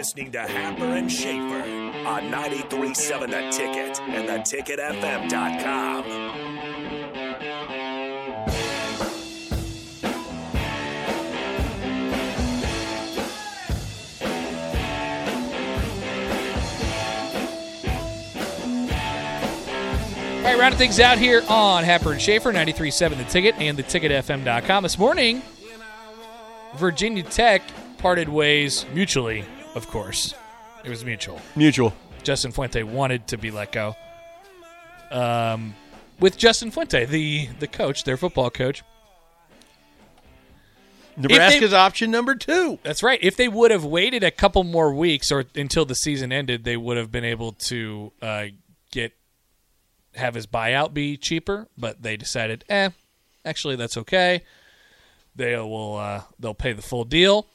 Listening 0.00 0.32
to 0.32 0.40
Happer 0.40 0.96
and 0.96 1.12
Schaefer 1.12 1.60
on 2.08 2.30
93.7 2.30 3.30
The 3.30 3.50
Ticket 3.52 4.00
and 4.00 4.26
theticketfm.com. 4.26 6.04
All 20.38 20.44
right, 20.44 20.58
rounding 20.58 20.78
things 20.78 20.98
out 20.98 21.18
here 21.18 21.42
on 21.46 21.84
Happer 21.84 22.12
and 22.12 22.22
Schaefer, 22.22 22.54
93.7 22.54 23.18
The 23.18 23.24
Ticket 23.24 23.54
and 23.58 23.76
theticketfm.com. 23.76 24.82
This 24.82 24.98
morning, 24.98 25.42
Virginia 26.76 27.22
Tech 27.22 27.60
parted 27.98 28.30
ways 28.30 28.86
mutually, 28.94 29.44
of 29.74 29.88
course. 29.88 30.34
It 30.84 30.88
was 30.88 31.04
mutual. 31.04 31.40
Mutual. 31.56 31.92
Justin 32.22 32.52
Fuente 32.52 32.82
wanted 32.82 33.26
to 33.28 33.38
be 33.38 33.50
let 33.50 33.72
go. 33.72 33.94
Um, 35.10 35.74
with 36.18 36.36
Justin 36.36 36.70
Fuente, 36.70 37.04
the, 37.04 37.48
the 37.58 37.66
coach, 37.66 38.04
their 38.04 38.16
football 38.16 38.50
coach. 38.50 38.82
Nebraska's 41.16 41.72
option 41.72 42.10
number 42.10 42.34
two. 42.34 42.78
That's 42.82 43.02
right. 43.02 43.18
If 43.22 43.36
they 43.36 43.48
would 43.48 43.70
have 43.70 43.84
waited 43.84 44.22
a 44.22 44.30
couple 44.30 44.64
more 44.64 44.94
weeks 44.94 45.30
or 45.30 45.44
until 45.54 45.84
the 45.84 45.94
season 45.94 46.32
ended, 46.32 46.64
they 46.64 46.76
would 46.76 46.96
have 46.96 47.10
been 47.10 47.24
able 47.24 47.52
to 47.52 48.12
uh, 48.22 48.46
get 48.90 49.12
have 50.14 50.34
his 50.34 50.46
buyout 50.46 50.94
be 50.94 51.16
cheaper. 51.16 51.68
But 51.76 52.02
they 52.02 52.16
decided, 52.16 52.64
eh, 52.68 52.90
actually 53.44 53.76
that's 53.76 53.96
okay. 53.98 54.44
They 55.34 55.56
will 55.56 55.96
uh, 55.96 56.22
they'll 56.38 56.54
pay 56.54 56.72
the 56.72 56.82
full 56.82 57.04
deal. 57.04 57.46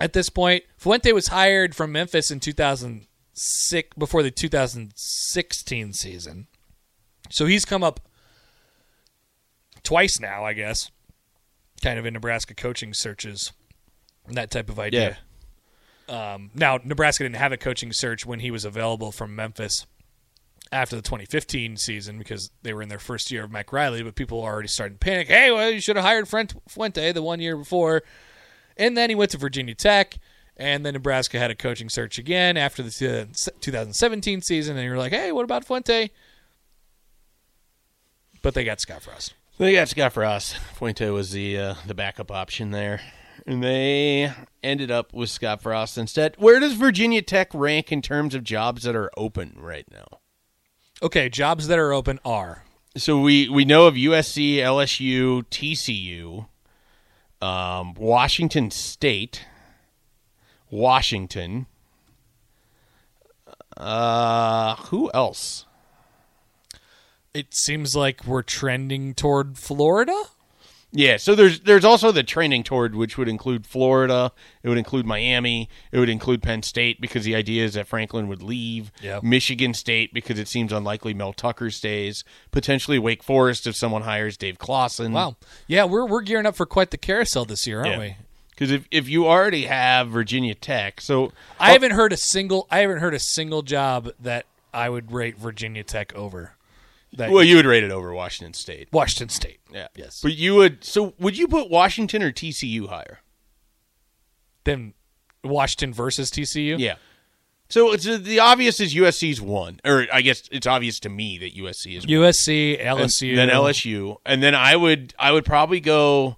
At 0.00 0.14
this 0.14 0.30
point, 0.30 0.64
Fuente 0.78 1.12
was 1.12 1.28
hired 1.28 1.76
from 1.76 1.92
Memphis 1.92 2.30
in 2.30 2.40
2006 2.40 3.90
before 3.96 4.22
the 4.22 4.30
2016 4.30 5.92
season, 5.92 6.46
so 7.28 7.46
he's 7.46 7.64
come 7.64 7.84
up 7.84 8.00
twice 9.82 10.18
now, 10.18 10.44
I 10.44 10.54
guess 10.54 10.90
kind 11.80 11.98
of 11.98 12.06
in 12.06 12.14
Nebraska 12.14 12.54
coaching 12.54 12.94
searches 12.94 13.52
and 14.26 14.36
that 14.36 14.50
type 14.50 14.68
of 14.68 14.78
idea. 14.78 15.18
Um, 16.08 16.50
now, 16.54 16.78
Nebraska 16.82 17.24
didn't 17.24 17.36
have 17.36 17.52
a 17.52 17.56
coaching 17.56 17.92
search 17.92 18.26
when 18.26 18.40
he 18.40 18.50
was 18.50 18.64
available 18.64 19.12
from 19.12 19.34
Memphis 19.34 19.86
after 20.72 20.96
the 20.96 21.02
2015 21.02 21.76
season 21.76 22.18
because 22.18 22.50
they 22.62 22.72
were 22.72 22.82
in 22.82 22.88
their 22.88 22.98
first 22.98 23.30
year 23.30 23.44
of 23.44 23.50
Mike 23.50 23.72
Riley, 23.72 24.02
but 24.02 24.14
people 24.14 24.40
already 24.40 24.68
starting 24.68 24.96
to 24.96 24.98
panic. 24.98 25.28
Hey, 25.28 25.50
well, 25.50 25.70
you 25.70 25.80
should 25.80 25.96
have 25.96 26.04
hired 26.04 26.28
Fuente 26.28 27.12
the 27.12 27.22
one 27.22 27.40
year 27.40 27.56
before. 27.56 28.02
And 28.80 28.96
then 28.96 29.10
he 29.10 29.14
went 29.14 29.30
to 29.32 29.36
Virginia 29.36 29.74
Tech, 29.74 30.18
and 30.56 30.86
then 30.86 30.94
Nebraska 30.94 31.38
had 31.38 31.50
a 31.50 31.54
coaching 31.54 31.90
search 31.90 32.18
again 32.18 32.56
after 32.56 32.82
the 32.82 32.90
2017 32.90 34.40
season, 34.40 34.76
and 34.78 34.84
you 34.84 34.90
were 34.90 34.96
like, 34.96 35.12
hey, 35.12 35.30
what 35.32 35.44
about 35.44 35.66
Fuente? 35.66 36.10
But 38.40 38.54
they 38.54 38.64
got 38.64 38.80
Scott 38.80 39.02
Frost. 39.02 39.34
They 39.58 39.74
got 39.74 39.90
Scott 39.90 40.14
Frost. 40.14 40.56
Fuente 40.56 41.10
was 41.10 41.32
the 41.32 41.58
uh, 41.58 41.74
the 41.86 41.92
backup 41.92 42.30
option 42.30 42.70
there, 42.70 43.02
and 43.46 43.62
they 43.62 44.32
ended 44.62 44.90
up 44.90 45.12
with 45.12 45.28
Scott 45.28 45.60
Frost 45.60 45.98
instead. 45.98 46.34
Where 46.38 46.58
does 46.58 46.72
Virginia 46.72 47.20
Tech 47.20 47.50
rank 47.52 47.92
in 47.92 48.00
terms 48.00 48.34
of 48.34 48.42
jobs 48.42 48.84
that 48.84 48.96
are 48.96 49.10
open 49.18 49.58
right 49.58 49.84
now? 49.92 50.20
Okay, 51.02 51.28
jobs 51.28 51.66
that 51.66 51.78
are 51.78 51.92
open 51.92 52.18
are 52.24 52.64
So 52.96 53.20
we 53.20 53.50
we 53.50 53.66
know 53.66 53.86
of 53.86 53.94
USC, 53.94 54.56
LSU, 54.56 55.44
TCU, 55.50 56.46
um, 57.40 57.94
Washington 57.94 58.70
State, 58.70 59.46
Washington. 60.70 61.66
Uh, 63.76 64.76
who 64.76 65.10
else? 65.14 65.64
it 67.32 67.54
seems 67.54 67.94
like 67.94 68.26
we're 68.26 68.42
trending 68.42 69.14
toward 69.14 69.56
Florida. 69.56 70.24
Yeah, 70.92 71.18
so 71.18 71.36
there's 71.36 71.60
there's 71.60 71.84
also 71.84 72.10
the 72.10 72.24
training 72.24 72.64
toward 72.64 72.96
which 72.96 73.16
would 73.16 73.28
include 73.28 73.64
Florida, 73.66 74.32
it 74.64 74.68
would 74.68 74.78
include 74.78 75.06
Miami, 75.06 75.68
it 75.92 75.98
would 76.00 76.08
include 76.08 76.42
Penn 76.42 76.62
State 76.64 77.00
because 77.00 77.24
the 77.24 77.36
idea 77.36 77.64
is 77.64 77.74
that 77.74 77.86
Franklin 77.86 78.26
would 78.26 78.42
leave, 78.42 78.90
Yep. 79.00 79.22
Michigan 79.22 79.72
State 79.72 80.12
because 80.12 80.38
it 80.38 80.48
seems 80.48 80.72
unlikely 80.72 81.14
Mel 81.14 81.32
Tucker 81.32 81.70
stays, 81.70 82.24
potentially 82.50 82.98
Wake 82.98 83.22
Forest 83.22 83.68
if 83.68 83.76
someone 83.76 84.02
hires 84.02 84.36
Dave 84.36 84.58
Clawson. 84.58 85.12
Wow. 85.12 85.36
Yeah, 85.68 85.84
we're 85.84 86.06
we're 86.06 86.22
gearing 86.22 86.46
up 86.46 86.56
for 86.56 86.66
quite 86.66 86.90
the 86.90 86.98
carousel 86.98 87.44
this 87.44 87.66
year, 87.68 87.78
aren't 87.78 87.90
Yeah. 87.92 87.98
we? 88.00 88.16
Because 88.50 88.72
if, 88.72 88.86
if 88.90 89.08
you 89.08 89.26
already 89.26 89.66
have 89.66 90.08
Virginia 90.10 90.54
Tech, 90.54 91.00
so 91.00 91.32
I 91.58 91.70
haven't 91.72 91.92
heard 91.92 92.12
a 92.12 92.16
single 92.16 92.66
I 92.70 92.80
haven't 92.80 92.98
heard 92.98 93.14
a 93.14 93.20
single 93.20 93.62
job 93.62 94.10
that 94.20 94.44
I 94.74 94.90
would 94.90 95.12
rate 95.12 95.38
Virginia 95.38 95.82
Tech 95.84 96.14
over. 96.16 96.54
That 97.14 97.30
well, 97.30 97.42
you 97.42 97.56
would 97.56 97.66
rate 97.66 97.82
it 97.82 97.90
over 97.90 98.12
Washington 98.12 98.54
State. 98.54 98.88
Washington 98.92 99.28
State. 99.30 99.60
Yeah. 99.72 99.88
Yes. 99.96 100.20
But 100.22 100.34
you 100.36 100.54
would 100.54 100.84
so 100.84 101.14
would 101.18 101.36
you 101.36 101.48
put 101.48 101.68
Washington 101.70 102.22
or 102.22 102.30
TCU 102.32 102.88
higher? 102.88 103.20
Then 104.64 104.94
Washington 105.42 105.92
versus 105.92 106.30
TCU. 106.30 106.78
Yeah. 106.78 106.96
So 107.68 107.92
it's 107.92 108.06
uh, 108.06 108.18
the 108.20 108.40
obvious 108.40 108.80
is 108.80 108.94
USC's 108.94 109.40
one, 109.40 109.80
or 109.84 110.06
I 110.12 110.22
guess 110.22 110.42
it's 110.50 110.66
obvious 110.66 110.98
to 111.00 111.08
me 111.08 111.38
that 111.38 111.54
USC 111.54 111.96
is 111.96 112.04
one. 112.04 112.14
USC, 112.14 112.78
And 112.80 112.98
LSU. 112.98 113.36
then 113.36 113.48
LSU, 113.48 114.16
and 114.26 114.42
then 114.42 114.54
I 114.56 114.74
would 114.76 115.14
I 115.18 115.30
would 115.32 115.44
probably 115.44 115.80
go. 115.80 116.36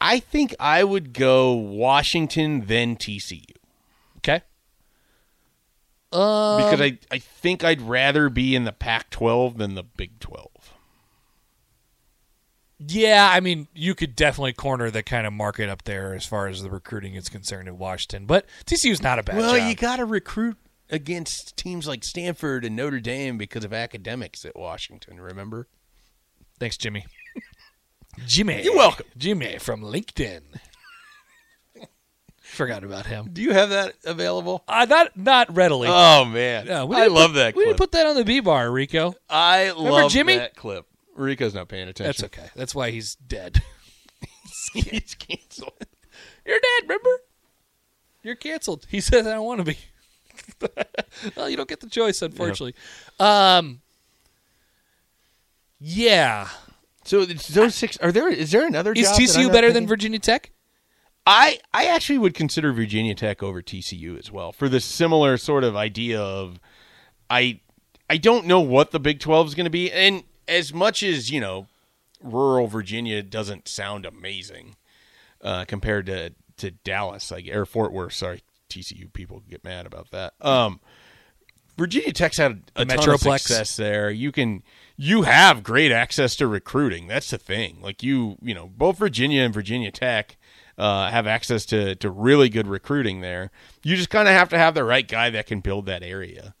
I 0.00 0.20
think 0.20 0.54
I 0.60 0.84
would 0.84 1.12
go 1.12 1.54
Washington 1.54 2.66
then 2.66 2.96
TCU 2.96 3.42
Okay. 4.18 4.42
Um, 6.20 6.62
because 6.62 6.80
I 6.80 6.98
I 7.10 7.18
think 7.18 7.64
I'd 7.64 7.80
rather 7.82 8.28
be 8.28 8.54
in 8.56 8.64
the 8.64 8.72
Pac-12 8.72 9.56
than 9.58 9.74
the 9.74 9.82
Big 9.82 10.18
12. 10.20 10.48
yeah, 12.78 13.28
I 13.32 13.40
mean, 13.40 13.66
you 13.74 13.94
could 13.94 14.14
definitely 14.14 14.52
corner 14.52 14.90
the 14.90 15.02
kind 15.02 15.26
of 15.26 15.32
market 15.32 15.68
up 15.68 15.82
there 15.84 16.14
as 16.14 16.24
far 16.24 16.46
as 16.46 16.62
the 16.62 16.70
recruiting 16.70 17.14
is 17.14 17.28
concerned 17.28 17.66
in 17.68 17.76
Washington, 17.78 18.24
but 18.26 18.46
TCU's 18.66 19.02
not 19.02 19.18
a 19.18 19.22
bad 19.22 19.36
Well, 19.36 19.56
job. 19.56 19.68
you 19.68 19.74
got 19.74 19.96
to 19.96 20.04
recruit 20.04 20.56
against 20.90 21.56
teams 21.56 21.86
like 21.88 22.04
Stanford 22.04 22.64
and 22.64 22.76
Notre 22.76 23.00
Dame 23.00 23.36
because 23.36 23.64
of 23.64 23.72
academics 23.72 24.44
at 24.44 24.56
Washington. 24.56 25.20
Remember? 25.20 25.66
Thanks, 26.60 26.76
Jimmy. 26.76 27.04
Jimmy. 28.26 28.62
You're 28.62 28.76
welcome. 28.76 29.06
Jimmy 29.16 29.58
from 29.58 29.82
LinkedIn. 29.82 30.42
Forgot 32.52 32.82
about 32.82 33.06
him. 33.06 33.28
Do 33.32 33.42
you 33.42 33.52
have 33.52 33.70
that 33.70 33.94
available? 34.04 34.64
Uh, 34.66 34.86
not 34.88 35.16
not 35.16 35.54
readily. 35.54 35.88
Oh 35.90 36.24
man, 36.24 36.66
Yeah, 36.66 36.84
we 36.84 36.96
I 36.96 37.06
love 37.06 37.30
put- 37.30 37.34
that 37.36 37.54
We 37.54 37.62
clip. 37.64 37.66
didn't 37.68 37.78
put 37.78 37.92
that 37.92 38.06
on 38.06 38.16
the 38.16 38.24
B 38.24 38.40
bar, 38.40 38.70
Rico. 38.70 39.14
I 39.28 39.70
love 39.72 40.10
Jimmy? 40.10 40.36
that 40.36 40.56
clip. 40.56 40.86
Rico's 41.14 41.54
not 41.54 41.68
paying 41.68 41.88
attention. 41.88 42.06
That's 42.06 42.24
okay. 42.24 42.48
That's 42.56 42.74
why 42.74 42.90
he's 42.90 43.14
dead. 43.16 43.62
He's 44.74 45.14
canceled. 45.18 45.72
You're 46.46 46.58
dead, 46.60 46.82
remember? 46.82 47.10
You're 48.22 48.34
canceled. 48.36 48.86
He 48.88 49.00
says 49.00 49.26
I 49.26 49.32
don't 49.34 49.46
want 49.46 49.64
to 49.64 49.64
be. 49.64 49.78
well, 51.36 51.48
you 51.48 51.56
don't 51.56 51.68
get 51.68 51.80
the 51.80 51.88
choice, 51.88 52.20
unfortunately. 52.22 52.74
Um 53.20 53.80
Yeah. 55.80 56.48
So 57.04 57.24
those 57.24 57.74
six. 57.74 57.96
Are 57.98 58.12
there? 58.12 58.28
Is 58.28 58.50
there 58.50 58.66
another? 58.66 58.92
Is 58.92 59.08
TCU 59.08 59.50
better 59.50 59.72
than? 59.72 59.86
Virginia 59.86 60.18
Tech? 60.18 60.50
I 61.28 61.58
I 61.74 61.84
actually 61.84 62.16
would 62.18 62.32
consider 62.32 62.72
Virginia 62.72 63.14
Tech 63.14 63.42
over 63.42 63.60
TCU 63.60 64.18
as 64.18 64.32
well 64.32 64.50
for 64.50 64.66
the 64.66 64.80
similar 64.80 65.36
sort 65.36 65.62
of 65.62 65.76
idea 65.76 66.18
of 66.18 66.58
I 67.28 67.60
I 68.08 68.16
don't 68.16 68.46
know 68.46 68.60
what 68.60 68.92
the 68.92 68.98
Big 68.98 69.20
12 69.20 69.48
is 69.48 69.54
going 69.54 69.64
to 69.64 69.70
be 69.70 69.92
and 69.92 70.24
as 70.48 70.72
much 70.72 71.02
as, 71.02 71.30
you 71.30 71.38
know, 71.40 71.66
rural 72.22 72.66
Virginia 72.66 73.22
doesn't 73.22 73.68
sound 73.68 74.06
amazing 74.06 74.76
uh, 75.42 75.66
compared 75.66 76.06
to 76.06 76.32
to 76.56 76.70
Dallas 76.70 77.30
like 77.30 77.46
or 77.48 77.66
Fort 77.66 77.92
Worth, 77.92 78.14
sorry, 78.14 78.42
TCU 78.70 79.12
people 79.12 79.42
get 79.48 79.62
mad 79.62 79.84
about 79.84 80.10
that. 80.12 80.32
Um 80.40 80.80
Virginia 81.76 82.12
Tech's 82.12 82.38
had 82.38 82.62
a 82.74 82.86
The 82.86 82.96
ton 82.96 83.10
of 83.10 83.20
Metroplex. 83.20 83.40
success 83.40 83.76
there. 83.76 84.10
You 84.10 84.32
can 84.32 84.62
you 84.96 85.22
have 85.24 85.62
great 85.62 85.92
access 85.92 86.34
to 86.36 86.46
recruiting. 86.46 87.06
That's 87.06 87.28
the 87.30 87.38
thing. 87.38 87.82
Like 87.82 88.02
you, 88.02 88.38
you 88.40 88.54
know, 88.54 88.66
both 88.66 88.96
Virginia 88.96 89.42
and 89.42 89.52
Virginia 89.52 89.90
Tech 89.90 90.37
uh, 90.78 91.10
have 91.10 91.26
access 91.26 91.66
to 91.66 91.94
to 91.96 92.10
really 92.10 92.48
good 92.48 92.66
recruiting 92.66 93.20
there. 93.20 93.50
You 93.82 93.96
just 93.96 94.10
kind 94.10 94.28
of 94.28 94.34
have 94.34 94.48
to 94.50 94.58
have 94.58 94.74
the 94.74 94.84
right 94.84 95.06
guy 95.06 95.28
that 95.30 95.46
can 95.46 95.60
build 95.60 95.86
that 95.86 96.02
area. 96.02 96.54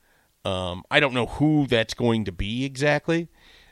Um, 0.44 0.82
I 0.90 1.00
don't 1.00 1.14
know 1.14 1.26
who 1.26 1.66
that's 1.66 1.94
going 1.94 2.24
to 2.26 2.32
be 2.32 2.64
exactly 2.64 3.28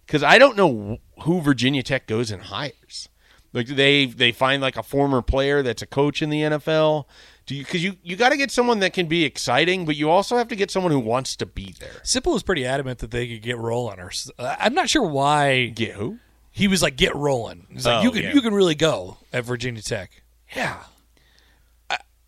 because 0.07 0.23
I 0.23 0.39
don't 0.39 0.57
know 0.57 0.99
who 1.23 1.41
Virginia 1.41 1.83
Tech 1.83 2.07
goes 2.07 2.31
and 2.31 2.43
hires. 2.43 3.09
Like 3.53 3.69
they 3.69 4.07
they 4.07 4.33
find 4.33 4.61
like 4.61 4.77
a 4.77 4.83
former 4.83 5.23
player 5.23 5.63
that's 5.63 5.83
a 5.83 5.87
coach 5.87 6.21
in 6.23 6.31
the 6.31 6.43
NFL. 6.43 7.07
Do 7.47 7.55
you 7.55 7.65
because 7.65 7.83
you 7.83 7.97
you 8.03 8.17
got 8.17 8.31
to 8.31 8.37
get 8.37 8.51
someone 8.51 8.81
that 8.81 8.93
can 8.93 9.07
be 9.07 9.25
exciting, 9.25 9.87
but 9.87 9.97
you 9.97 10.11
also 10.11 10.37
have 10.37 10.49
to 10.49 10.57
get 10.57 10.71
someone 10.71 10.93
who 10.93 10.99
wants 10.99 11.37
to 11.37 11.47
be 11.47 11.75
there. 11.81 12.03
Sipple 12.05 12.35
was 12.35 12.43
pretty 12.43 12.67
adamant 12.67 12.99
that 12.99 13.11
they 13.13 13.27
could 13.29 13.43
get 13.43 13.57
rolling. 13.57 13.99
Or 14.01 14.11
I'm 14.39 14.75
not 14.75 14.91
sure 14.91 15.09
why. 15.09 15.67
Get 15.67 15.93
who? 15.95 16.19
He 16.51 16.69
was 16.69 16.83
like, 16.83 16.97
"Get 16.97 17.15
rolling." 17.15 17.67
He's 17.71 17.87
like, 17.87 18.01
Oh, 18.01 18.03
"You 18.03 18.11
can 18.11 18.23
yeah. 18.25 18.35
you 18.35 18.43
can 18.43 18.53
really 18.53 18.75
go 18.75 19.19
at 19.33 19.45
Virginia 19.45 19.81
Tech." 19.83 20.23
Yeah, 20.55 20.79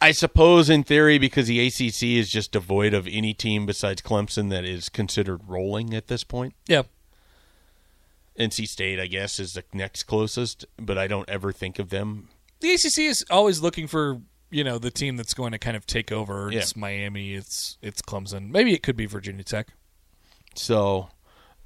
I 0.01 0.13
suppose 0.13 0.71
in 0.71 0.85
theory 0.85 1.19
because 1.19 1.49
the 1.49 1.67
ACC 1.67 2.03
is 2.19 2.31
just 2.31 2.53
devoid 2.53 2.95
of 2.95 3.09
any 3.11 3.35
team 3.35 3.67
besides 3.67 4.01
Clemson 4.01 4.51
that 4.51 4.65
is 4.65 4.89
considered 4.89 5.41
rolling 5.47 5.95
at 5.95 6.07
this 6.09 6.25
point. 6.25 6.55
yeah. 6.67 6.83
NC 8.39 8.69
State, 8.69 9.01
I 9.01 9.09
guess, 9.09 9.41
is 9.41 9.55
the 9.55 9.65
next 9.73 10.05
closest, 10.05 10.65
but 10.77 10.97
I 10.97 11.09
don't 11.09 11.29
ever 11.29 11.51
think 11.51 11.81
of 11.81 11.91
them. 11.91 12.29
The 12.61 12.73
ACC 12.73 12.99
is 13.01 13.25
always 13.31 13.61
looking 13.63 13.89
for 13.89 14.21
you 14.51 14.63
know 14.65 14.79
the 14.79 14.93
team 14.93 15.17
that's 15.17 15.35
going 15.35 15.51
to 15.53 15.59
kind 15.59 15.77
of 15.77 15.87
take 15.87 16.13
over. 16.13 16.49
Yeah. 16.51 16.61
It's 16.61 16.77
Miami. 16.77 17.35
It's 17.35 17.79
it's 17.83 18.01
Clemson. 18.01 18.51
Maybe 18.51 18.73
it 18.75 18.83
could 18.85 18.97
be 18.97 19.07
Virginia 19.07 19.43
Tech. 19.43 19.69
So, 20.55 21.09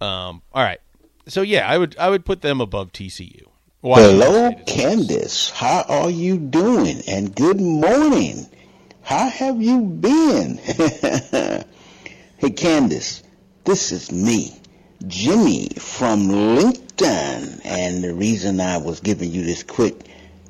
um, 0.01 0.43
all 0.53 0.63
right. 0.63 0.81
So 1.29 1.43
yeah, 1.43 1.69
I 1.69 1.77
would 1.77 1.97
I 1.99 2.09
would 2.09 2.25
put 2.25 2.41
them 2.41 2.61
above 2.61 2.93
TCU. 2.93 3.45
Washington 3.83 4.21
Hello, 4.21 4.53
Candace. 4.65 5.51
How 5.51 5.85
are 5.89 6.09
you 6.09 6.39
doing? 6.39 7.03
And 7.09 7.35
good 7.35 7.61
morning. 7.61 8.47
How 9.03 9.29
have 9.29 9.61
you 9.61 9.81
been? 9.81 10.57
hey, 12.39 12.51
Candace, 12.55 13.25
this 13.65 13.91
is 13.91 14.13
me, 14.13 14.57
Jimmy 15.09 15.71
from 15.81 16.29
LinkedIn. 16.29 17.63
And 17.65 18.05
the 18.05 18.15
reason 18.15 18.61
I 18.61 18.77
was 18.77 19.01
giving 19.01 19.33
you 19.33 19.43
this 19.43 19.65
quick 19.65 20.07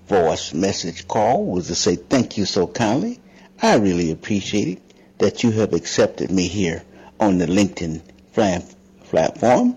voice 0.08 0.52
message 0.52 1.08
call 1.08 1.42
was 1.46 1.68
to 1.68 1.74
say 1.74 1.96
thank 1.96 2.36
you 2.36 2.44
so 2.44 2.66
kindly. 2.66 3.18
I 3.62 3.76
really 3.76 4.10
appreciate 4.10 4.68
it 4.68 4.82
that 5.16 5.42
you 5.42 5.52
have 5.52 5.72
accepted 5.72 6.30
me 6.30 6.48
here 6.48 6.82
on 7.18 7.38
the 7.38 7.46
LinkedIn 7.46 8.02
platform. 9.04 9.76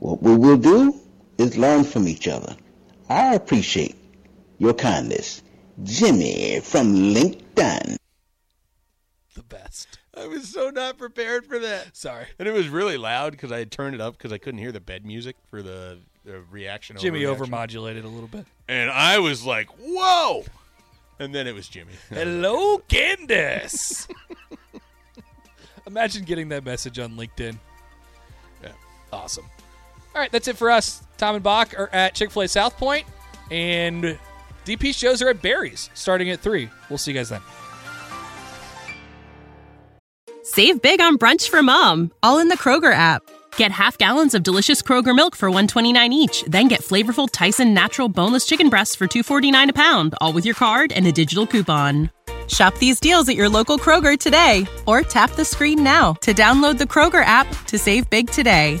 What 0.00 0.22
we 0.22 0.36
will 0.36 0.58
do 0.58 0.99
is 1.40 1.56
learn 1.56 1.84
from 1.84 2.06
each 2.06 2.28
other. 2.28 2.56
I 3.08 3.34
appreciate 3.34 3.96
your 4.58 4.74
kindness. 4.74 5.42
Jimmy 5.82 6.60
from 6.60 6.94
LinkedIn. 7.14 7.96
The 9.34 9.42
best. 9.42 9.98
I 10.14 10.26
was 10.26 10.48
so 10.48 10.70
not 10.70 10.98
prepared 10.98 11.46
for 11.46 11.58
that. 11.58 11.96
Sorry, 11.96 12.26
And 12.38 12.46
it 12.46 12.52
was 12.52 12.68
really 12.68 12.98
loud 12.98 13.32
because 13.32 13.50
I 13.50 13.58
had 13.58 13.70
turned 13.70 13.94
it 13.94 14.00
up 14.00 14.18
because 14.18 14.32
I 14.32 14.38
couldn't 14.38 14.58
hear 14.58 14.72
the 14.72 14.80
bed 14.80 15.06
music 15.06 15.36
for 15.48 15.62
the, 15.62 15.98
the 16.24 16.40
reaction. 16.50 16.96
Jimmy 16.98 17.22
overmodulated 17.22 18.04
a 18.04 18.08
little 18.08 18.28
bit. 18.28 18.44
and 18.68 18.90
I 18.90 19.18
was 19.20 19.44
like, 19.46 19.68
"Whoa!" 19.78 20.44
And 21.18 21.34
then 21.34 21.46
it 21.46 21.54
was 21.54 21.68
Jimmy. 21.68 21.92
Hello, 22.10 22.78
Candace. 22.88 24.08
Imagine 25.86 26.24
getting 26.24 26.48
that 26.50 26.64
message 26.64 26.98
on 26.98 27.12
LinkedIn. 27.16 27.56
Yeah. 28.62 28.72
Awesome. 29.12 29.46
All 30.14 30.20
right, 30.20 30.30
that's 30.32 30.48
it 30.48 30.56
for 30.56 30.70
us. 30.70 31.02
Tom 31.18 31.36
and 31.36 31.44
Bach 31.44 31.74
are 31.78 31.88
at 31.92 32.14
Chick 32.14 32.30
fil 32.30 32.42
A 32.42 32.48
South 32.48 32.76
Point, 32.76 33.06
and 33.50 34.18
DP 34.64 34.94
shows 34.94 35.22
are 35.22 35.28
at 35.28 35.40
Barry's 35.40 35.90
starting 35.94 36.30
at 36.30 36.40
3. 36.40 36.68
We'll 36.88 36.98
see 36.98 37.12
you 37.12 37.18
guys 37.18 37.28
then. 37.28 37.40
Save 40.42 40.82
big 40.82 41.00
on 41.00 41.16
brunch 41.16 41.48
for 41.48 41.62
mom, 41.62 42.10
all 42.22 42.38
in 42.38 42.48
the 42.48 42.56
Kroger 42.56 42.92
app. 42.92 43.22
Get 43.56 43.70
half 43.70 43.98
gallons 43.98 44.34
of 44.34 44.42
delicious 44.42 44.82
Kroger 44.82 45.14
milk 45.14 45.36
for 45.36 45.48
129 45.48 46.12
each, 46.12 46.42
then 46.48 46.66
get 46.66 46.80
flavorful 46.80 47.28
Tyson 47.30 47.72
natural 47.72 48.08
boneless 48.08 48.46
chicken 48.46 48.68
breasts 48.68 48.96
for 48.96 49.06
249 49.06 49.70
a 49.70 49.72
pound, 49.72 50.14
all 50.20 50.32
with 50.32 50.44
your 50.44 50.54
card 50.54 50.90
and 50.92 51.06
a 51.06 51.12
digital 51.12 51.46
coupon. 51.46 52.10
Shop 52.48 52.76
these 52.78 52.98
deals 52.98 53.28
at 53.28 53.36
your 53.36 53.48
local 53.48 53.78
Kroger 53.78 54.18
today 54.18 54.66
or 54.86 55.02
tap 55.02 55.30
the 55.32 55.44
screen 55.44 55.84
now 55.84 56.14
to 56.14 56.32
download 56.32 56.78
the 56.78 56.84
Kroger 56.84 57.24
app 57.24 57.46
to 57.66 57.78
save 57.78 58.10
big 58.10 58.28
today. 58.28 58.80